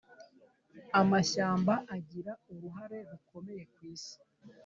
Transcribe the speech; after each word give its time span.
Amashyamba 1.01 1.73
agira 1.95 2.31
uruhare 2.53 2.97
rukomeye 3.09 3.63
kwisi. 3.73 4.15